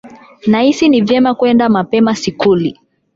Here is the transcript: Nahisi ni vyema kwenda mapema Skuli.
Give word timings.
Nahisi 0.47 0.89
ni 0.89 1.01
vyema 1.01 1.35
kwenda 1.35 1.69
mapema 1.69 2.15
Skuli. 2.15 2.79